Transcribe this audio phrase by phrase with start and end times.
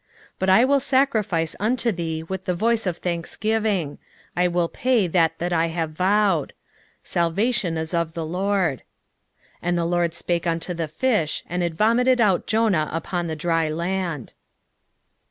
[0.01, 0.07] 2:9
[0.39, 3.99] But I will sacrifice unto thee with the voice of thanksgiving;
[4.35, 6.53] I will pay that that I have vowed.
[7.03, 8.79] Salvation is of the LORD.
[8.79, 8.83] 2:10
[9.61, 13.69] And the LORD spake unto the fish, and it vomited out Jonah upon the dry
[13.69, 14.33] land.